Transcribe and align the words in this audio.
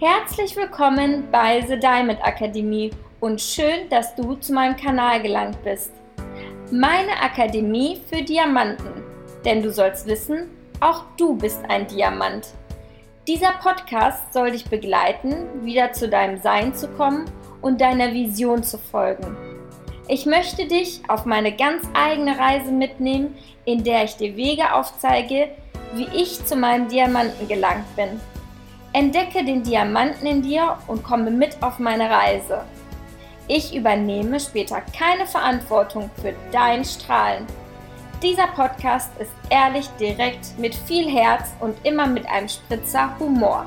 Herzlich 0.00 0.56
willkommen 0.56 1.28
bei 1.30 1.60
The 1.60 1.78
Diamond 1.78 2.24
Akademie 2.24 2.90
und 3.20 3.38
schön, 3.38 3.86
dass 3.90 4.14
du 4.14 4.34
zu 4.36 4.54
meinem 4.54 4.74
Kanal 4.74 5.20
gelangt 5.20 5.62
bist. 5.62 5.92
Meine 6.72 7.20
Akademie 7.20 8.00
für 8.08 8.22
Diamanten, 8.22 9.04
denn 9.44 9.62
du 9.62 9.70
sollst 9.70 10.06
wissen, 10.06 10.48
auch 10.80 11.04
du 11.18 11.36
bist 11.36 11.60
ein 11.68 11.86
Diamant. 11.86 12.46
Dieser 13.28 13.52
Podcast 13.62 14.32
soll 14.32 14.52
dich 14.52 14.64
begleiten, 14.64 15.66
wieder 15.66 15.92
zu 15.92 16.08
deinem 16.08 16.40
Sein 16.40 16.74
zu 16.74 16.88
kommen 16.88 17.26
und 17.60 17.82
deiner 17.82 18.14
Vision 18.14 18.62
zu 18.62 18.78
folgen. 18.78 19.36
Ich 20.08 20.24
möchte 20.24 20.66
dich 20.66 21.02
auf 21.08 21.26
meine 21.26 21.54
ganz 21.54 21.86
eigene 21.92 22.38
Reise 22.38 22.72
mitnehmen, 22.72 23.36
in 23.66 23.84
der 23.84 24.04
ich 24.04 24.16
dir 24.16 24.34
Wege 24.34 24.72
aufzeige, 24.72 25.50
wie 25.92 26.08
ich 26.14 26.42
zu 26.46 26.56
meinem 26.56 26.88
Diamanten 26.88 27.46
gelangt 27.48 27.84
bin. 27.96 28.18
Entdecke 28.92 29.44
den 29.44 29.62
Diamanten 29.62 30.26
in 30.26 30.42
dir 30.42 30.76
und 30.88 31.04
komme 31.04 31.30
mit 31.30 31.62
auf 31.62 31.78
meine 31.78 32.10
Reise. 32.10 32.64
Ich 33.46 33.74
übernehme 33.74 34.40
später 34.40 34.80
keine 34.96 35.26
Verantwortung 35.26 36.10
für 36.20 36.34
dein 36.50 36.84
Strahlen. 36.84 37.46
Dieser 38.22 38.48
Podcast 38.48 39.10
ist 39.18 39.30
ehrlich, 39.48 39.88
direkt, 40.00 40.58
mit 40.58 40.74
viel 40.74 41.08
Herz 41.08 41.54
und 41.60 41.74
immer 41.84 42.06
mit 42.06 42.26
einem 42.26 42.48
Spritzer 42.48 43.16
Humor. 43.18 43.66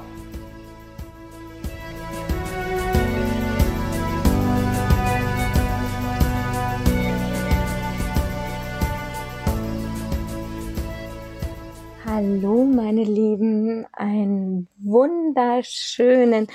Wunderschönen 15.44 16.48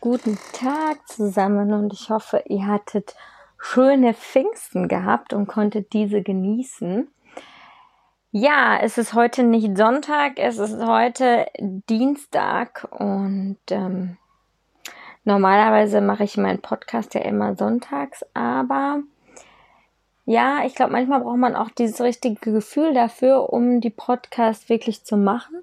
guten 0.00 0.36
Tag 0.52 1.06
zusammen 1.06 1.72
und 1.72 1.92
ich 1.92 2.10
hoffe, 2.10 2.42
ihr 2.48 2.66
hattet 2.66 3.14
schöne 3.58 4.12
Pfingsten 4.12 4.88
gehabt 4.88 5.32
und 5.32 5.46
konntet 5.46 5.92
diese 5.92 6.20
genießen. 6.20 7.08
Ja, 8.32 8.76
es 8.82 8.98
ist 8.98 9.14
heute 9.14 9.44
nicht 9.44 9.76
Sonntag, 9.76 10.32
es 10.38 10.58
ist 10.58 10.84
heute 10.84 11.46
Dienstag 11.60 12.88
und 12.90 13.58
ähm, 13.70 14.16
normalerweise 15.22 16.00
mache 16.00 16.24
ich 16.24 16.36
meinen 16.36 16.60
Podcast 16.60 17.14
ja 17.14 17.20
immer 17.20 17.54
sonntags, 17.54 18.24
aber 18.34 19.00
ja, 20.26 20.64
ich 20.64 20.74
glaube, 20.74 20.92
manchmal 20.92 21.20
braucht 21.20 21.38
man 21.38 21.54
auch 21.54 21.70
dieses 21.70 22.00
richtige 22.00 22.52
Gefühl 22.52 22.94
dafür, 22.94 23.52
um 23.52 23.80
die 23.80 23.90
Podcast 23.90 24.68
wirklich 24.68 25.04
zu 25.04 25.16
machen 25.16 25.62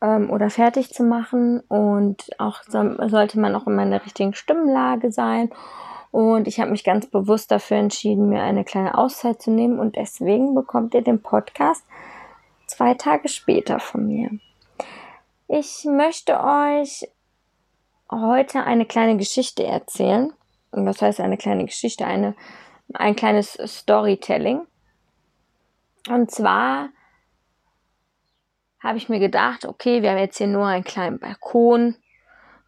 ähm, 0.00 0.30
oder 0.30 0.50
fertig 0.50 0.92
zu 0.92 1.02
machen. 1.02 1.60
Und 1.68 2.30
auch 2.38 2.62
so, 2.68 2.96
sollte 3.08 3.38
man 3.38 3.54
auch 3.54 3.66
in 3.66 3.74
meiner 3.74 4.04
richtigen 4.04 4.34
Stimmlage 4.34 5.12
sein. 5.12 5.50
Und 6.10 6.48
ich 6.48 6.58
habe 6.58 6.70
mich 6.70 6.84
ganz 6.84 7.06
bewusst 7.06 7.50
dafür 7.50 7.76
entschieden, 7.76 8.28
mir 8.28 8.42
eine 8.42 8.64
kleine 8.64 8.96
Auszeit 8.98 9.40
zu 9.40 9.50
nehmen. 9.50 9.78
Und 9.78 9.96
deswegen 9.96 10.54
bekommt 10.54 10.94
ihr 10.94 11.02
den 11.02 11.22
Podcast 11.22 11.84
zwei 12.66 12.94
Tage 12.94 13.28
später 13.28 13.78
von 13.78 14.06
mir. 14.06 14.30
Ich 15.48 15.84
möchte 15.84 16.40
euch 16.40 17.08
heute 18.10 18.64
eine 18.64 18.86
kleine 18.86 19.16
Geschichte 19.16 19.64
erzählen. 19.64 20.32
Und 20.72 20.86
was 20.86 21.02
heißt 21.02 21.20
eine 21.20 21.36
kleine 21.36 21.64
Geschichte? 21.64 22.06
Eine 22.06 22.34
ein 22.94 23.16
kleines 23.16 23.58
Storytelling. 23.64 24.66
Und 26.08 26.30
zwar 26.30 26.88
habe 28.82 28.98
ich 28.98 29.08
mir 29.08 29.18
gedacht, 29.18 29.66
okay, 29.66 30.02
wir 30.02 30.10
haben 30.10 30.18
jetzt 30.18 30.38
hier 30.38 30.46
nur 30.46 30.66
einen 30.66 30.84
kleinen 30.84 31.18
Balkon. 31.18 31.96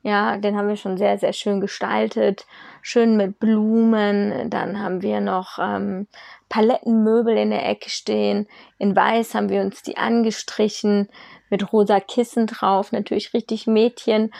Ja, 0.02 0.36
den 0.36 0.56
haben 0.56 0.68
wir 0.68 0.76
schon 0.76 0.98
sehr, 0.98 1.16
sehr 1.18 1.32
schön 1.32 1.60
gestaltet. 1.60 2.46
Schön 2.82 3.16
mit 3.16 3.38
Blumen. 3.38 4.50
Dann 4.50 4.80
haben 4.80 5.00
wir 5.00 5.20
noch 5.20 5.58
ähm, 5.60 6.08
Palettenmöbel 6.48 7.36
in 7.36 7.50
der 7.50 7.68
Ecke 7.68 7.88
stehen. 7.88 8.48
In 8.78 8.96
weiß 8.96 9.34
haben 9.34 9.48
wir 9.48 9.60
uns 9.60 9.82
die 9.82 9.96
angestrichen. 9.96 11.08
Mit 11.50 11.72
rosa 11.72 12.00
Kissen 12.00 12.46
drauf. 12.46 12.90
Natürlich 12.90 13.32
richtig 13.32 13.66
Mädchen 13.66 14.32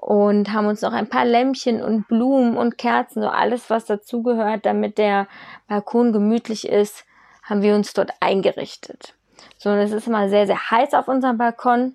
und 0.00 0.50
haben 0.52 0.66
uns 0.66 0.80
noch 0.80 0.94
ein 0.94 1.10
paar 1.10 1.26
Lämpchen 1.26 1.82
und 1.82 2.08
Blumen 2.08 2.56
und 2.56 2.78
Kerzen, 2.78 3.22
so 3.22 3.28
alles, 3.28 3.68
was 3.68 3.84
dazugehört, 3.84 4.64
damit 4.64 4.96
der 4.96 5.28
Balkon 5.68 6.12
gemütlich 6.12 6.66
ist, 6.66 7.04
haben 7.42 7.60
wir 7.60 7.74
uns 7.74 7.92
dort 7.92 8.12
eingerichtet. 8.20 9.14
So, 9.62 9.68
und 9.68 9.76
es 9.76 9.92
ist 9.92 10.06
immer 10.06 10.30
sehr, 10.30 10.46
sehr 10.46 10.70
heiß 10.70 10.94
auf 10.94 11.06
unserem 11.06 11.36
Balkon. 11.36 11.94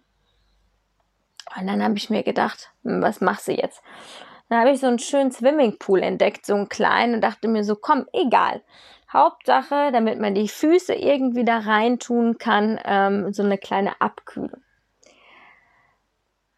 Und 1.60 1.66
dann 1.66 1.82
habe 1.82 1.98
ich 1.98 2.12
mir 2.12 2.22
gedacht, 2.22 2.70
hm, 2.84 3.02
was 3.02 3.22
machst 3.22 3.48
du 3.48 3.54
jetzt? 3.54 3.82
Dann 4.50 4.60
habe 4.60 4.70
ich 4.70 4.80
so 4.80 4.86
einen 4.86 5.00
schönen 5.00 5.32
Swimmingpool 5.32 6.04
entdeckt, 6.04 6.46
so 6.46 6.54
einen 6.54 6.70
kleinen, 6.70 7.16
und 7.16 7.22
dachte 7.22 7.48
mir 7.48 7.64
so, 7.64 7.76
komm, 7.76 8.06
egal. 8.14 8.62
Hauptsache, 9.12 9.92
damit 9.92 10.20
man 10.20 10.36
die 10.36 10.48
Füße 10.48 10.94
irgendwie 10.94 11.44
da 11.44 11.58
rein 11.58 11.98
tun 11.98 12.38
kann, 12.38 12.80
ähm, 12.86 13.34
so 13.34 13.42
eine 13.42 13.58
kleine 13.58 14.00
Abkühlung. 14.00 14.62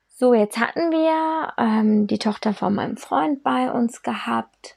So, 0.09 0.34
jetzt 0.34 0.59
hatten 0.59 0.91
wir 0.91 1.53
ähm, 1.57 2.07
die 2.07 2.19
Tochter 2.19 2.53
von 2.53 2.75
meinem 2.75 2.97
Freund 2.97 3.44
bei 3.44 3.72
uns 3.72 4.01
gehabt. 4.01 4.75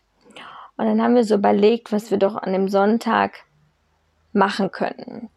Und 0.76 0.86
dann 0.86 1.02
haben 1.02 1.16
wir 1.16 1.24
so 1.24 1.34
überlegt, 1.34 1.90
was 1.90 2.12
wir 2.12 2.18
doch 2.18 2.36
an 2.36 2.52
dem 2.52 2.68
Sonntag 2.68 3.42
machen 4.32 4.70
könnten. 4.70 5.28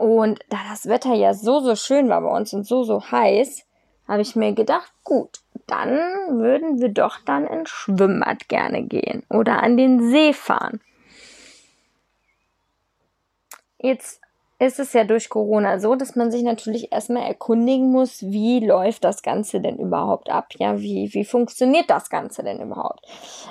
Und 0.00 0.40
da 0.48 0.56
das 0.70 0.88
Wetter 0.88 1.12
ja 1.12 1.34
so, 1.34 1.60
so 1.60 1.76
schön 1.76 2.08
war 2.08 2.22
bei 2.22 2.34
uns 2.34 2.54
und 2.54 2.66
so, 2.66 2.84
so 2.84 3.02
heiß, 3.10 3.66
habe 4.08 4.22
ich 4.22 4.34
mir 4.34 4.54
gedacht, 4.54 4.90
gut, 5.04 5.40
dann 5.66 5.90
würden 6.40 6.80
wir 6.80 6.88
doch 6.88 7.18
dann 7.26 7.46
ins 7.46 7.68
Schwimmbad 7.68 8.48
gerne 8.48 8.82
gehen 8.82 9.24
oder 9.28 9.62
an 9.62 9.76
den 9.76 10.10
See 10.10 10.32
fahren. 10.32 10.80
Jetzt 13.78 14.22
ist 14.58 14.80
es 14.80 14.94
ja 14.94 15.04
durch 15.04 15.28
Corona 15.28 15.78
so, 15.78 15.94
dass 15.96 16.16
man 16.16 16.30
sich 16.30 16.44
natürlich 16.44 16.92
erstmal 16.92 17.24
erkundigen 17.24 17.92
muss, 17.92 18.22
wie 18.22 18.64
läuft 18.64 19.04
das 19.04 19.20
Ganze 19.22 19.60
denn 19.60 19.76
überhaupt 19.76 20.30
ab? 20.30 20.46
Ja, 20.56 20.80
wie, 20.80 21.12
wie 21.12 21.26
funktioniert 21.26 21.90
das 21.90 22.08
Ganze 22.08 22.42
denn 22.42 22.62
überhaupt? 22.62 23.04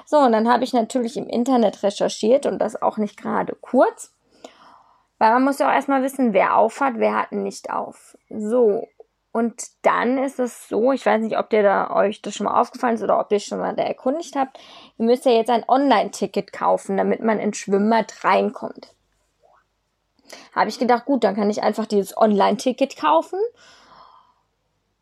So, 0.07 0.17
und 0.17 0.31
dann 0.31 0.51
habe 0.51 0.63
ich 0.63 0.73
natürlich 0.73 1.15
im 1.15 1.27
Internet 1.27 1.83
recherchiert 1.83 2.47
und 2.47 2.57
das 2.57 2.81
auch 2.81 2.97
nicht 2.97 3.17
gerade 3.17 3.55
kurz. 3.61 4.15
Weil 5.19 5.33
man 5.33 5.43
muss 5.43 5.59
ja 5.59 5.69
auch 5.69 5.73
erstmal 5.73 6.01
wissen, 6.01 6.33
wer 6.33 6.57
aufhat, 6.57 6.93
wer 6.97 7.15
hat 7.15 7.33
nicht 7.33 7.69
auf. 7.69 8.17
So. 8.29 8.87
Und 9.31 9.61
dann 9.83 10.17
ist 10.17 10.39
es 10.39 10.67
so, 10.67 10.91
ich 10.91 11.05
weiß 11.05 11.21
nicht, 11.21 11.37
ob 11.37 11.51
dir 11.51 11.61
da 11.61 11.91
euch 11.91 12.21
das 12.21 12.33
schon 12.33 12.45
mal 12.45 12.59
aufgefallen 12.59 12.95
ist 12.95 13.03
oder 13.03 13.19
ob 13.19 13.31
ihr 13.31 13.39
schon 13.39 13.59
mal 13.59 13.75
da 13.75 13.83
erkundigt 13.83 14.35
habt. 14.35 14.57
Ihr 14.97 15.05
müsst 15.05 15.25
ja 15.25 15.31
jetzt 15.31 15.51
ein 15.51 15.65
Online-Ticket 15.67 16.51
kaufen, 16.51 16.97
damit 16.97 17.21
man 17.21 17.39
ins 17.39 17.57
Schwimmbad 17.57 18.23
reinkommt. 18.23 18.95
Habe 20.55 20.69
ich 20.69 20.79
gedacht, 20.79 21.05
gut, 21.05 21.23
dann 21.23 21.35
kann 21.35 21.49
ich 21.49 21.61
einfach 21.61 21.85
dieses 21.85 22.17
Online-Ticket 22.17 22.97
kaufen. 22.97 23.39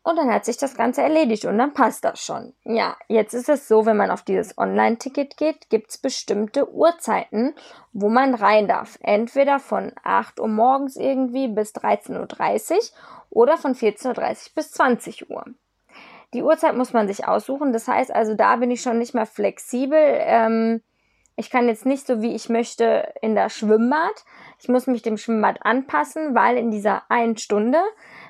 Und 0.08 0.16
dann 0.16 0.32
hat 0.32 0.46
sich 0.46 0.56
das 0.56 0.74
Ganze 0.74 1.02
erledigt 1.02 1.44
und 1.44 1.58
dann 1.58 1.74
passt 1.74 2.02
das 2.02 2.24
schon. 2.24 2.54
Ja, 2.64 2.96
jetzt 3.08 3.34
ist 3.34 3.50
es 3.50 3.68
so, 3.68 3.84
wenn 3.84 3.98
man 3.98 4.10
auf 4.10 4.22
dieses 4.22 4.56
Online-Ticket 4.56 5.36
geht, 5.36 5.68
gibt 5.68 5.90
es 5.90 5.98
bestimmte 5.98 6.72
Uhrzeiten, 6.72 7.54
wo 7.92 8.08
man 8.08 8.34
rein 8.34 8.68
darf. 8.68 8.98
Entweder 9.02 9.58
von 9.58 9.92
8 10.04 10.40
Uhr 10.40 10.48
morgens 10.48 10.96
irgendwie 10.96 11.48
bis 11.48 11.74
13.30 11.74 12.72
Uhr 12.72 12.80
oder 13.28 13.58
von 13.58 13.74
14.30 13.74 14.16
Uhr 14.16 14.36
bis 14.54 14.70
20 14.70 15.28
Uhr. 15.28 15.44
Die 16.32 16.42
Uhrzeit 16.42 16.74
muss 16.74 16.94
man 16.94 17.06
sich 17.06 17.28
aussuchen. 17.28 17.74
Das 17.74 17.86
heißt 17.86 18.10
also, 18.10 18.32
da 18.34 18.56
bin 18.56 18.70
ich 18.70 18.80
schon 18.80 18.98
nicht 18.98 19.12
mehr 19.12 19.26
flexibel. 19.26 19.98
Ähm, 20.00 20.80
ich 21.36 21.50
kann 21.50 21.68
jetzt 21.68 21.84
nicht 21.84 22.06
so, 22.06 22.22
wie 22.22 22.34
ich 22.34 22.48
möchte, 22.48 23.12
in 23.20 23.34
das 23.34 23.52
Schwimmbad. 23.52 24.24
Ich 24.58 24.68
muss 24.68 24.86
mich 24.86 25.02
dem 25.02 25.18
Schwimmbad 25.18 25.58
anpassen, 25.66 26.34
weil 26.34 26.56
in 26.56 26.70
dieser 26.70 27.02
einen 27.10 27.36
Stunde 27.36 27.82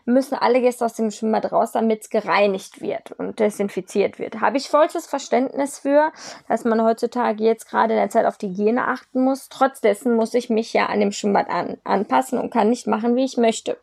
müssen 0.08 0.34
alle 0.34 0.60
Gäste 0.60 0.84
aus 0.84 0.94
dem 0.94 1.10
Schwimmbad 1.10 1.52
raus, 1.52 1.72
damit 1.72 2.02
es 2.02 2.10
gereinigt 2.10 2.80
wird 2.80 3.12
und 3.12 3.38
desinfiziert 3.38 4.18
wird. 4.18 4.40
Habe 4.40 4.56
ich 4.56 4.68
vollstes 4.68 5.06
Verständnis 5.06 5.78
für, 5.78 6.12
dass 6.48 6.64
man 6.64 6.82
heutzutage 6.82 7.44
jetzt 7.44 7.68
gerade 7.68 7.92
in 7.92 8.00
der 8.00 8.10
Zeit 8.10 8.24
auf 8.24 8.38
die 8.38 8.48
Hygiene 8.48 8.88
achten 8.88 9.22
muss. 9.22 9.48
Trotz 9.48 9.82
muss 10.04 10.34
ich 10.34 10.50
mich 10.50 10.72
ja 10.72 10.86
an 10.86 11.00
dem 11.00 11.12
Schwimmbad 11.12 11.48
an, 11.50 11.76
anpassen 11.84 12.38
und 12.38 12.50
kann 12.50 12.70
nicht 12.70 12.86
machen, 12.86 13.16
wie 13.16 13.24
ich 13.24 13.36
möchte. 13.36 13.78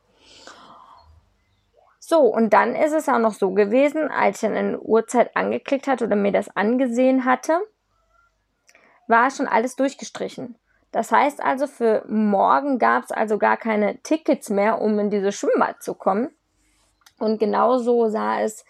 So, 1.99 2.19
und 2.21 2.53
dann 2.53 2.75
ist 2.75 2.93
es 2.93 3.07
auch 3.07 3.19
noch 3.19 3.33
so 3.33 3.51
gewesen, 3.51 4.09
als 4.09 4.43
ich 4.43 4.49
eine 4.49 4.79
Uhrzeit 4.79 5.35
angeklickt 5.35 5.87
hatte 5.87 6.05
oder 6.05 6.15
mir 6.15 6.31
das 6.31 6.55
angesehen 6.55 7.25
hatte, 7.25 7.59
war 9.07 9.31
schon 9.31 9.47
alles 9.47 9.75
durchgestrichen. 9.75 10.55
Das 10.95 11.11
heißt 11.11 11.43
also, 11.43 11.67
für 11.67 12.05
morgen 12.07 12.79
gab 12.79 13.03
es 13.03 13.11
also 13.11 13.37
gar 13.37 13.57
keine 13.57 13.97
Tickets 13.97 14.49
mehr, 14.49 14.81
um 14.81 14.97
in 14.97 15.09
dieses 15.09 15.35
Schwimmbad 15.35 15.83
zu 15.83 15.93
kommen. 15.93 16.33
Und 17.19 17.37
genauso 17.37 18.07
sah 18.07 18.39
es 18.39 18.63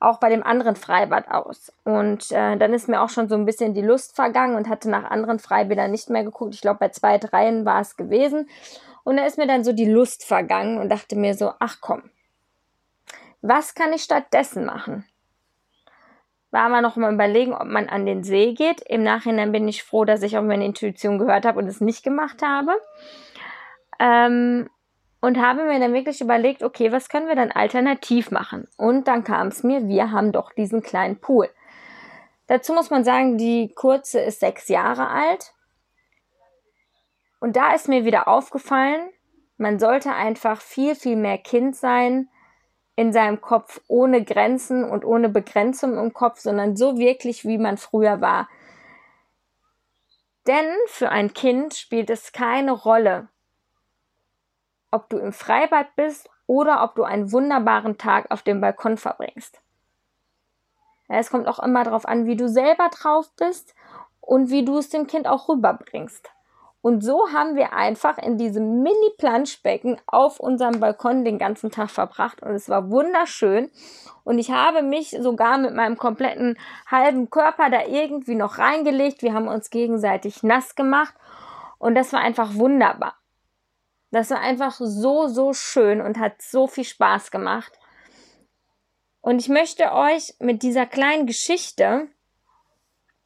auch 0.00 0.18
bei 0.18 0.28
dem 0.28 0.42
anderen 0.42 0.74
Freibad 0.74 1.28
aus. 1.28 1.72
Und 1.84 2.32
äh, 2.32 2.56
dann 2.56 2.74
ist 2.74 2.88
mir 2.88 3.00
auch 3.00 3.10
schon 3.10 3.28
so 3.28 3.36
ein 3.36 3.44
bisschen 3.44 3.74
die 3.74 3.82
Lust 3.82 4.16
vergangen 4.16 4.56
und 4.56 4.68
hatte 4.68 4.90
nach 4.90 5.08
anderen 5.08 5.38
Freibädern 5.38 5.92
nicht 5.92 6.10
mehr 6.10 6.24
geguckt. 6.24 6.56
Ich 6.56 6.62
glaube, 6.62 6.80
bei 6.80 6.88
zwei, 6.88 7.16
dreien 7.16 7.64
war 7.64 7.80
es 7.80 7.96
gewesen. 7.96 8.48
Und 9.04 9.16
da 9.16 9.24
ist 9.24 9.38
mir 9.38 9.46
dann 9.46 9.62
so 9.62 9.72
die 9.72 9.88
Lust 9.88 10.24
vergangen 10.24 10.78
und 10.78 10.88
dachte 10.88 11.14
mir 11.14 11.34
so, 11.34 11.52
ach 11.60 11.76
komm, 11.80 12.02
Was 13.40 13.76
kann 13.76 13.92
ich 13.92 14.02
stattdessen 14.02 14.64
machen? 14.64 15.04
War 16.50 16.68
man 16.68 16.82
noch 16.82 16.96
mal 16.96 17.12
überlegen, 17.12 17.52
ob 17.52 17.66
man 17.66 17.88
an 17.88 18.06
den 18.06 18.24
See 18.24 18.54
geht. 18.54 18.80
Im 18.82 19.02
Nachhinein 19.02 19.52
bin 19.52 19.68
ich 19.68 19.82
froh, 19.82 20.04
dass 20.04 20.22
ich 20.22 20.38
auf 20.38 20.44
meine 20.44 20.64
Intuition 20.64 21.18
gehört 21.18 21.44
habe 21.44 21.58
und 21.58 21.66
es 21.66 21.80
nicht 21.80 22.02
gemacht 22.02 22.42
habe. 22.42 22.72
Ähm, 23.98 24.70
und 25.20 25.38
habe 25.38 25.64
mir 25.64 25.80
dann 25.80 25.92
wirklich 25.92 26.20
überlegt, 26.20 26.62
okay, 26.62 26.92
was 26.92 27.08
können 27.08 27.28
wir 27.28 27.34
dann 27.34 27.50
alternativ 27.50 28.30
machen? 28.30 28.68
Und 28.76 29.08
dann 29.08 29.24
kam 29.24 29.48
es 29.48 29.62
mir, 29.62 29.88
wir 29.88 30.12
haben 30.12 30.32
doch 30.32 30.52
diesen 30.52 30.82
kleinen 30.82 31.20
Pool. 31.20 31.50
Dazu 32.46 32.72
muss 32.72 32.90
man 32.90 33.04
sagen, 33.04 33.36
die 33.36 33.72
kurze 33.74 34.20
ist 34.20 34.40
sechs 34.40 34.68
Jahre 34.68 35.08
alt. 35.08 35.52
Und 37.40 37.56
da 37.56 37.74
ist 37.74 37.88
mir 37.88 38.04
wieder 38.04 38.26
aufgefallen, 38.26 39.10
man 39.58 39.78
sollte 39.78 40.12
einfach 40.12 40.60
viel, 40.60 40.94
viel 40.94 41.16
mehr 41.16 41.38
Kind 41.38 41.76
sein 41.76 42.28
in 42.98 43.12
seinem 43.12 43.40
Kopf, 43.40 43.80
ohne 43.86 44.24
Grenzen 44.24 44.82
und 44.82 45.04
ohne 45.04 45.28
Begrenzung 45.28 45.96
im 45.96 46.12
Kopf, 46.12 46.40
sondern 46.40 46.74
so 46.74 46.98
wirklich, 46.98 47.44
wie 47.44 47.56
man 47.56 47.76
früher 47.76 48.20
war. 48.20 48.48
Denn 50.48 50.66
für 50.86 51.08
ein 51.08 51.32
Kind 51.32 51.74
spielt 51.74 52.10
es 52.10 52.32
keine 52.32 52.72
Rolle, 52.72 53.28
ob 54.90 55.08
du 55.10 55.18
im 55.18 55.32
Freibad 55.32 55.94
bist 55.94 56.28
oder 56.48 56.82
ob 56.82 56.96
du 56.96 57.04
einen 57.04 57.30
wunderbaren 57.30 57.98
Tag 57.98 58.32
auf 58.32 58.42
dem 58.42 58.60
Balkon 58.60 58.96
verbringst. 58.96 59.60
es 61.06 61.30
kommt 61.30 61.46
auch 61.46 61.60
immer 61.60 61.84
darauf 61.84 62.04
an, 62.04 62.26
wie 62.26 62.36
du 62.36 62.48
selber 62.48 62.88
drauf 62.88 63.30
bist 63.36 63.76
und 64.20 64.50
wie 64.50 64.64
du 64.64 64.76
es 64.78 64.88
dem 64.88 65.06
Kind 65.06 65.28
auch 65.28 65.48
rüberbringst. 65.48 66.32
Und 66.88 67.02
so 67.02 67.30
haben 67.34 67.54
wir 67.54 67.74
einfach 67.74 68.16
in 68.16 68.38
diesem 68.38 68.82
Mini-Planschbecken 68.82 70.00
auf 70.06 70.40
unserem 70.40 70.80
Balkon 70.80 71.22
den 71.22 71.36
ganzen 71.36 71.70
Tag 71.70 71.90
verbracht 71.90 72.42
und 72.42 72.52
es 72.52 72.70
war 72.70 72.90
wunderschön. 72.90 73.70
Und 74.24 74.38
ich 74.38 74.52
habe 74.52 74.80
mich 74.80 75.10
sogar 75.20 75.58
mit 75.58 75.74
meinem 75.74 75.98
kompletten 75.98 76.56
halben 76.90 77.28
Körper 77.28 77.68
da 77.68 77.84
irgendwie 77.84 78.36
noch 78.36 78.56
reingelegt. 78.56 79.20
Wir 79.20 79.34
haben 79.34 79.48
uns 79.48 79.68
gegenseitig 79.68 80.42
nass 80.42 80.76
gemacht 80.76 81.12
und 81.76 81.94
das 81.94 82.14
war 82.14 82.20
einfach 82.20 82.54
wunderbar. 82.54 83.16
Das 84.10 84.30
war 84.30 84.40
einfach 84.40 84.72
so, 84.72 85.26
so 85.26 85.52
schön 85.52 86.00
und 86.00 86.18
hat 86.18 86.40
so 86.40 86.66
viel 86.66 86.84
Spaß 86.84 87.30
gemacht. 87.30 87.78
Und 89.20 89.40
ich 89.40 89.50
möchte 89.50 89.92
euch 89.92 90.36
mit 90.38 90.62
dieser 90.62 90.86
kleinen 90.86 91.26
Geschichte, 91.26 92.08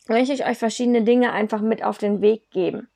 möchte 0.09 0.33
ich 0.33 0.45
euch 0.45 0.59
verschiedene 0.59 1.03
Dinge 1.03 1.31
einfach 1.31 1.61
mit 1.61 1.85
auf 1.85 1.99
den 1.99 2.21
Weg 2.23 2.51
geben. 2.51 2.89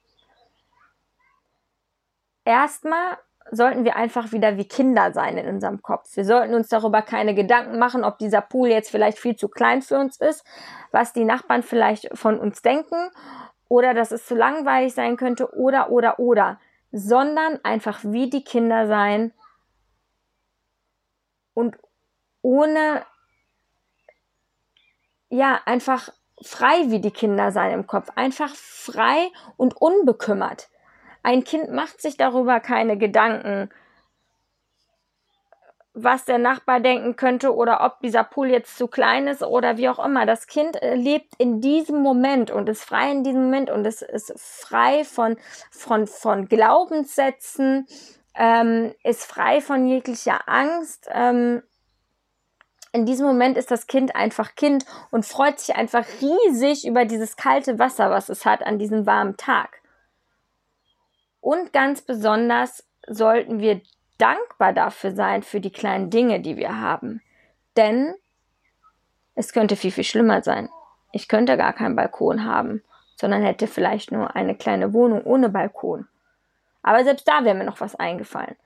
Erstmal 2.46 3.18
sollten 3.50 3.84
wir 3.84 3.96
einfach 3.96 4.30
wieder 4.30 4.56
wie 4.56 4.68
Kinder 4.68 5.12
sein 5.12 5.36
in 5.36 5.48
unserem 5.48 5.82
Kopf. 5.82 6.16
Wir 6.16 6.24
sollten 6.24 6.54
uns 6.54 6.68
darüber 6.68 7.02
keine 7.02 7.34
Gedanken 7.34 7.78
machen, 7.78 8.04
ob 8.04 8.18
dieser 8.18 8.40
Pool 8.40 8.68
jetzt 8.68 8.90
vielleicht 8.90 9.18
viel 9.18 9.34
zu 9.34 9.48
klein 9.48 9.82
für 9.82 9.98
uns 9.98 10.20
ist, 10.20 10.44
was 10.92 11.12
die 11.12 11.24
Nachbarn 11.24 11.64
vielleicht 11.64 12.16
von 12.16 12.38
uns 12.38 12.62
denken 12.62 13.10
oder 13.68 13.94
dass 13.94 14.12
es 14.12 14.26
zu 14.26 14.36
langweilig 14.36 14.94
sein 14.94 15.16
könnte 15.16 15.52
oder 15.56 15.90
oder 15.90 16.20
oder 16.20 16.60
sondern 16.92 17.58
einfach 17.64 17.98
wie 18.04 18.30
die 18.30 18.44
Kinder 18.44 18.86
sein 18.86 19.32
und 21.52 21.76
ohne, 22.42 23.04
ja, 25.30 25.60
einfach 25.64 26.10
frei 26.44 26.90
wie 26.90 27.00
die 27.00 27.10
Kinder 27.10 27.50
sein 27.50 27.72
im 27.72 27.88
Kopf, 27.88 28.10
einfach 28.14 28.54
frei 28.54 29.30
und 29.56 29.74
unbekümmert. 29.74 30.68
Ein 31.26 31.42
Kind 31.42 31.72
macht 31.72 32.00
sich 32.00 32.16
darüber 32.16 32.60
keine 32.60 32.96
Gedanken, 32.96 33.68
was 35.92 36.24
der 36.24 36.38
Nachbar 36.38 36.78
denken 36.78 37.16
könnte 37.16 37.52
oder 37.52 37.84
ob 37.84 37.98
dieser 37.98 38.22
Pool 38.22 38.48
jetzt 38.48 38.78
zu 38.78 38.86
klein 38.86 39.26
ist 39.26 39.42
oder 39.42 39.76
wie 39.76 39.88
auch 39.88 39.98
immer. 39.98 40.24
Das 40.24 40.46
Kind 40.46 40.80
äh, 40.80 40.94
lebt 40.94 41.34
in 41.38 41.60
diesem 41.60 42.00
Moment 42.00 42.52
und 42.52 42.68
ist 42.68 42.84
frei 42.84 43.10
in 43.10 43.24
diesem 43.24 43.42
Moment 43.42 43.70
und 43.70 43.84
es 43.84 44.02
ist 44.02 44.34
frei 44.38 45.02
von, 45.02 45.36
von, 45.72 46.06
von 46.06 46.46
Glaubenssätzen, 46.46 47.88
ähm, 48.36 48.94
ist 49.02 49.24
frei 49.24 49.60
von 49.60 49.84
jeglicher 49.88 50.48
Angst. 50.48 51.08
Ähm, 51.12 51.64
in 52.92 53.04
diesem 53.04 53.26
Moment 53.26 53.58
ist 53.58 53.72
das 53.72 53.88
Kind 53.88 54.14
einfach 54.14 54.54
Kind 54.54 54.84
und 55.10 55.26
freut 55.26 55.58
sich 55.58 55.74
einfach 55.74 56.06
riesig 56.20 56.86
über 56.86 57.04
dieses 57.04 57.34
kalte 57.34 57.80
Wasser, 57.80 58.10
was 58.10 58.28
es 58.28 58.46
hat 58.46 58.62
an 58.62 58.78
diesem 58.78 59.06
warmen 59.06 59.36
Tag. 59.36 59.82
Und 61.46 61.72
ganz 61.72 62.02
besonders 62.02 62.84
sollten 63.06 63.60
wir 63.60 63.80
dankbar 64.18 64.72
dafür 64.72 65.12
sein, 65.12 65.44
für 65.44 65.60
die 65.60 65.70
kleinen 65.70 66.10
Dinge, 66.10 66.40
die 66.40 66.56
wir 66.56 66.80
haben. 66.80 67.22
Denn 67.76 68.16
es 69.36 69.52
könnte 69.52 69.76
viel, 69.76 69.92
viel 69.92 70.02
schlimmer 70.02 70.42
sein. 70.42 70.68
Ich 71.12 71.28
könnte 71.28 71.56
gar 71.56 71.72
keinen 71.72 71.94
Balkon 71.94 72.44
haben, 72.44 72.82
sondern 73.14 73.44
hätte 73.44 73.68
vielleicht 73.68 74.10
nur 74.10 74.34
eine 74.34 74.56
kleine 74.56 74.92
Wohnung 74.92 75.22
ohne 75.22 75.48
Balkon. 75.48 76.08
Aber 76.82 77.04
selbst 77.04 77.28
da 77.28 77.44
wäre 77.44 77.54
mir 77.54 77.62
noch 77.62 77.80
was 77.80 77.94
eingefallen. 77.94 78.56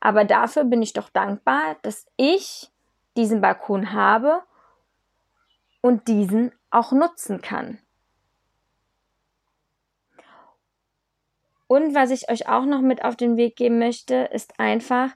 Aber 0.00 0.24
dafür 0.24 0.64
bin 0.64 0.82
ich 0.82 0.92
doch 0.92 1.10
dankbar, 1.10 1.76
dass 1.82 2.08
ich 2.16 2.72
diesen 3.16 3.40
Balkon 3.40 3.92
habe 3.92 4.42
und 5.80 6.08
diesen 6.08 6.50
auch 6.72 6.90
nutzen 6.90 7.40
kann. 7.40 7.78
Und 11.70 11.94
was 11.94 12.10
ich 12.10 12.28
euch 12.28 12.48
auch 12.48 12.64
noch 12.64 12.80
mit 12.80 13.04
auf 13.04 13.14
den 13.14 13.36
Weg 13.36 13.54
geben 13.54 13.78
möchte, 13.78 14.28
ist 14.32 14.58
einfach, 14.58 15.10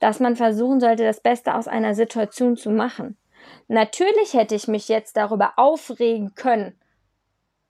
dass 0.00 0.20
man 0.20 0.36
versuchen 0.36 0.80
sollte, 0.80 1.02
das 1.02 1.20
Beste 1.20 1.54
aus 1.54 1.66
einer 1.66 1.94
Situation 1.94 2.58
zu 2.58 2.68
machen. 2.68 3.16
Natürlich 3.68 4.34
hätte 4.34 4.54
ich 4.54 4.68
mich 4.68 4.88
jetzt 4.88 5.16
darüber 5.16 5.54
aufregen 5.56 6.34
können, 6.34 6.78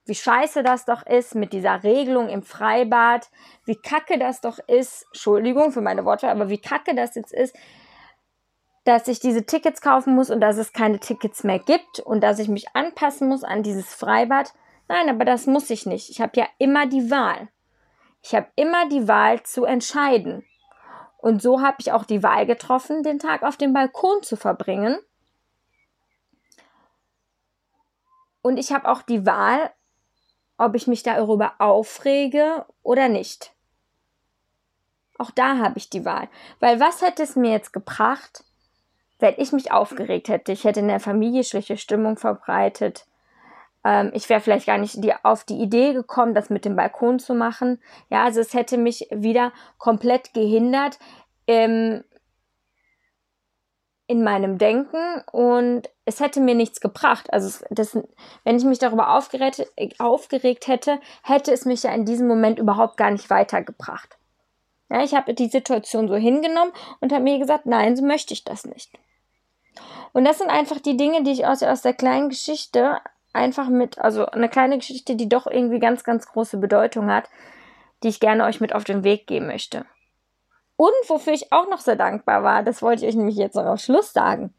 wie 0.04 0.16
scheiße 0.16 0.64
das 0.64 0.84
doch 0.84 1.06
ist 1.06 1.36
mit 1.36 1.52
dieser 1.52 1.84
Regelung 1.84 2.28
im 2.28 2.42
Freibad, 2.42 3.30
wie 3.66 3.76
kacke 3.76 4.18
das 4.18 4.40
doch 4.40 4.58
ist, 4.66 5.06
Entschuldigung 5.12 5.70
für 5.70 5.80
meine 5.80 6.04
Worte, 6.04 6.28
aber 6.28 6.48
wie 6.48 6.58
kacke 6.58 6.96
das 6.96 7.14
jetzt 7.14 7.32
ist, 7.32 7.54
dass 8.82 9.06
ich 9.06 9.20
diese 9.20 9.46
Tickets 9.46 9.80
kaufen 9.80 10.16
muss 10.16 10.30
und 10.30 10.40
dass 10.40 10.56
es 10.56 10.72
keine 10.72 10.98
Tickets 10.98 11.44
mehr 11.44 11.60
gibt 11.60 12.00
und 12.00 12.20
dass 12.24 12.40
ich 12.40 12.48
mich 12.48 12.74
anpassen 12.74 13.28
muss 13.28 13.44
an 13.44 13.62
dieses 13.62 13.94
Freibad. 13.94 14.54
Nein, 14.88 15.08
aber 15.08 15.24
das 15.24 15.46
muss 15.46 15.70
ich 15.70 15.86
nicht. 15.86 16.10
Ich 16.10 16.20
habe 16.20 16.32
ja 16.34 16.48
immer 16.58 16.88
die 16.88 17.12
Wahl. 17.12 17.48
Ich 18.28 18.34
habe 18.34 18.48
immer 18.56 18.86
die 18.90 19.08
Wahl 19.08 19.42
zu 19.42 19.64
entscheiden. 19.64 20.44
Und 21.16 21.40
so 21.40 21.62
habe 21.62 21.78
ich 21.78 21.92
auch 21.92 22.04
die 22.04 22.22
Wahl 22.22 22.44
getroffen, 22.44 23.02
den 23.02 23.18
Tag 23.18 23.42
auf 23.42 23.56
dem 23.56 23.72
Balkon 23.72 24.22
zu 24.22 24.36
verbringen. 24.36 24.98
Und 28.42 28.58
ich 28.58 28.70
habe 28.70 28.86
auch 28.86 29.00
die 29.00 29.24
Wahl, 29.24 29.72
ob 30.58 30.74
ich 30.74 30.86
mich 30.86 31.02
darüber 31.02 31.54
aufrege 31.58 32.66
oder 32.82 33.08
nicht. 33.08 33.54
Auch 35.16 35.30
da 35.30 35.56
habe 35.56 35.78
ich 35.78 35.88
die 35.88 36.04
Wahl. 36.04 36.28
Weil 36.60 36.80
was 36.80 37.00
hätte 37.00 37.22
es 37.22 37.34
mir 37.34 37.52
jetzt 37.52 37.72
gebracht, 37.72 38.44
wenn 39.20 39.36
ich 39.38 39.52
mich 39.52 39.72
aufgeregt 39.72 40.28
hätte? 40.28 40.52
Ich 40.52 40.64
hätte 40.64 40.80
in 40.80 40.88
der 40.88 41.00
Familie 41.00 41.44
schlechte 41.44 41.78
Stimmung 41.78 42.18
verbreitet. 42.18 43.07
Ähm, 43.88 44.10
ich 44.12 44.28
wäre 44.28 44.42
vielleicht 44.42 44.66
gar 44.66 44.76
nicht 44.76 45.02
die, 45.02 45.14
auf 45.22 45.44
die 45.44 45.62
Idee 45.62 45.94
gekommen, 45.94 46.34
das 46.34 46.50
mit 46.50 46.66
dem 46.66 46.76
Balkon 46.76 47.18
zu 47.18 47.34
machen. 47.34 47.80
Ja, 48.10 48.24
also 48.24 48.40
es 48.40 48.52
hätte 48.52 48.76
mich 48.76 49.08
wieder 49.10 49.50
komplett 49.78 50.34
gehindert 50.34 50.98
ähm, 51.46 52.04
in 54.06 54.22
meinem 54.22 54.58
Denken 54.58 55.22
und 55.32 55.88
es 56.04 56.20
hätte 56.20 56.40
mir 56.40 56.54
nichts 56.54 56.80
gebracht. 56.80 57.32
Also 57.32 57.64
das, 57.70 57.96
wenn 58.44 58.56
ich 58.56 58.64
mich 58.64 58.78
darüber 58.78 59.16
aufgeregt, 59.16 59.66
aufgeregt 59.98 60.66
hätte, 60.66 61.00
hätte 61.22 61.50
es 61.52 61.64
mich 61.64 61.82
ja 61.82 61.92
in 61.92 62.04
diesem 62.04 62.28
Moment 62.28 62.58
überhaupt 62.58 62.98
gar 62.98 63.10
nicht 63.10 63.30
weitergebracht. 63.30 64.18
Ja, 64.90 65.02
ich 65.02 65.14
habe 65.14 65.32
die 65.32 65.48
Situation 65.48 66.08
so 66.08 66.16
hingenommen 66.16 66.72
und 67.00 67.12
habe 67.12 67.24
mir 67.24 67.38
gesagt, 67.38 67.64
nein, 67.64 67.96
so 67.96 68.04
möchte 68.04 68.34
ich 68.34 68.44
das 68.44 68.66
nicht. 68.66 68.90
Und 70.12 70.24
das 70.24 70.38
sind 70.38 70.50
einfach 70.50 70.80
die 70.80 70.96
Dinge, 70.98 71.22
die 71.22 71.32
ich 71.32 71.46
aus, 71.46 71.62
aus 71.62 71.80
der 71.80 71.94
kleinen 71.94 72.28
Geschichte 72.28 73.00
einfach 73.38 73.68
mit, 73.68 73.98
also 73.98 74.26
eine 74.26 74.48
kleine 74.48 74.78
Geschichte, 74.78 75.16
die 75.16 75.28
doch 75.28 75.46
irgendwie 75.46 75.78
ganz, 75.78 76.04
ganz 76.04 76.26
große 76.26 76.58
Bedeutung 76.58 77.10
hat, 77.10 77.28
die 78.02 78.08
ich 78.08 78.20
gerne 78.20 78.44
euch 78.44 78.60
mit 78.60 78.74
auf 78.74 78.84
den 78.84 79.04
Weg 79.04 79.26
geben 79.26 79.46
möchte. 79.46 79.86
Und 80.76 80.92
wofür 81.08 81.32
ich 81.32 81.52
auch 81.52 81.68
noch 81.68 81.80
sehr 81.80 81.96
dankbar 81.96 82.42
war, 82.42 82.62
das 82.62 82.82
wollte 82.82 83.04
ich 83.04 83.08
euch 83.08 83.16
nämlich 83.16 83.36
jetzt 83.36 83.56
noch 83.56 83.64
am 83.64 83.78
Schluss 83.78 84.12
sagen. 84.12 84.54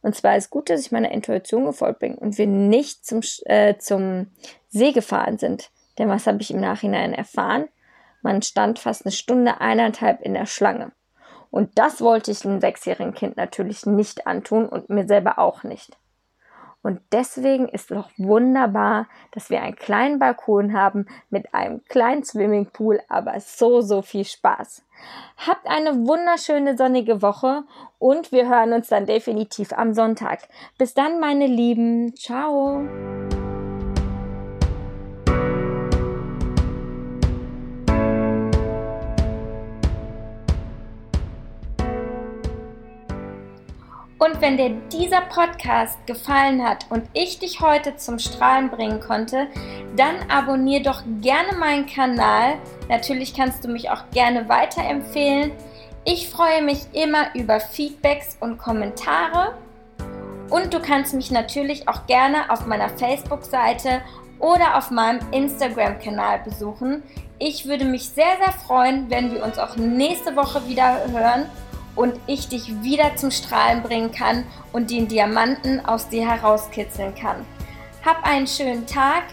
Und 0.00 0.14
zwar 0.14 0.36
ist 0.36 0.50
gut, 0.50 0.70
dass 0.70 0.80
ich 0.80 0.92
meiner 0.92 1.10
Intuition 1.10 1.64
gefolgt 1.64 1.98
bin 1.98 2.14
und 2.14 2.38
wir 2.38 2.46
nicht 2.46 3.04
zum, 3.04 3.20
äh, 3.44 3.76
zum 3.78 4.28
See 4.68 4.92
gefahren 4.92 5.38
sind. 5.38 5.70
Denn 5.98 6.08
was 6.08 6.26
habe 6.26 6.40
ich 6.40 6.52
im 6.52 6.60
Nachhinein 6.60 7.12
erfahren? 7.12 7.68
Man 8.22 8.42
stand 8.42 8.78
fast 8.78 9.04
eine 9.04 9.12
Stunde, 9.12 9.60
eineinhalb 9.60 10.22
in 10.22 10.34
der 10.34 10.46
Schlange. 10.46 10.92
Und 11.50 11.78
das 11.78 12.00
wollte 12.00 12.30
ich 12.30 12.44
einem 12.44 12.60
sechsjährigen 12.60 13.14
Kind 13.14 13.36
natürlich 13.36 13.86
nicht 13.86 14.26
antun 14.26 14.68
und 14.68 14.90
mir 14.90 15.06
selber 15.06 15.38
auch 15.38 15.62
nicht. 15.64 15.96
Und 16.82 17.00
deswegen 17.12 17.68
ist 17.68 17.90
es 17.90 17.96
auch 17.96 18.10
wunderbar, 18.16 19.08
dass 19.32 19.50
wir 19.50 19.62
einen 19.62 19.76
kleinen 19.76 20.18
Balkon 20.18 20.72
haben 20.72 21.06
mit 21.28 21.52
einem 21.54 21.84
kleinen 21.88 22.24
Swimmingpool, 22.24 23.00
aber 23.08 23.38
so, 23.40 23.80
so 23.80 24.00
viel 24.02 24.24
Spaß. 24.24 24.84
Habt 25.46 25.66
eine 25.66 26.06
wunderschöne 26.06 26.76
sonnige 26.76 27.20
Woche 27.20 27.64
und 27.98 28.32
wir 28.32 28.48
hören 28.48 28.72
uns 28.72 28.88
dann 28.88 29.06
definitiv 29.06 29.72
am 29.72 29.92
Sonntag. 29.92 30.48
Bis 30.78 30.94
dann, 30.94 31.20
meine 31.20 31.46
Lieben. 31.46 32.14
Ciao. 32.16 33.27
Und 44.18 44.40
wenn 44.40 44.56
dir 44.56 44.70
dieser 44.92 45.20
Podcast 45.20 46.04
gefallen 46.06 46.66
hat 46.66 46.86
und 46.90 47.04
ich 47.12 47.38
dich 47.38 47.60
heute 47.60 47.96
zum 47.96 48.18
Strahlen 48.18 48.68
bringen 48.68 48.98
konnte, 48.98 49.46
dann 49.96 50.16
abonniere 50.28 50.82
doch 50.82 51.02
gerne 51.20 51.56
meinen 51.56 51.86
Kanal. 51.86 52.54
Natürlich 52.88 53.32
kannst 53.32 53.64
du 53.64 53.68
mich 53.68 53.90
auch 53.90 54.10
gerne 54.10 54.48
weiterempfehlen. 54.48 55.52
Ich 56.04 56.28
freue 56.28 56.62
mich 56.62 56.80
immer 56.92 57.32
über 57.34 57.60
Feedbacks 57.60 58.36
und 58.40 58.58
Kommentare. 58.58 59.54
Und 60.50 60.74
du 60.74 60.80
kannst 60.80 61.14
mich 61.14 61.30
natürlich 61.30 61.86
auch 61.86 62.06
gerne 62.06 62.50
auf 62.50 62.66
meiner 62.66 62.88
Facebook-Seite 62.88 64.00
oder 64.40 64.78
auf 64.78 64.90
meinem 64.90 65.20
Instagram-Kanal 65.30 66.40
besuchen. 66.40 67.04
Ich 67.38 67.66
würde 67.66 67.84
mich 67.84 68.08
sehr, 68.08 68.36
sehr 68.42 68.52
freuen, 68.52 69.10
wenn 69.10 69.32
wir 69.32 69.44
uns 69.44 69.58
auch 69.58 69.76
nächste 69.76 70.34
Woche 70.34 70.66
wieder 70.66 71.06
hören 71.12 71.46
und 71.98 72.14
ich 72.28 72.48
dich 72.48 72.82
wieder 72.82 73.16
zum 73.16 73.32
Strahlen 73.32 73.82
bringen 73.82 74.12
kann 74.12 74.44
und 74.72 74.90
den 74.90 75.08
Diamanten 75.08 75.84
aus 75.84 76.08
dir 76.08 76.28
herauskitzeln 76.30 77.12
kann. 77.16 77.44
Hab 78.06 78.24
einen 78.24 78.46
schönen 78.46 78.86
Tag, 78.86 79.24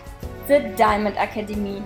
The 0.47 0.59
Diamond 0.75 1.15
Akademie. 1.17 1.83